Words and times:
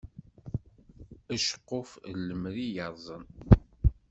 Aceqquf 1.33 1.91
n 2.11 2.15
lemri 2.27 2.67
yerẓen. 2.75 3.23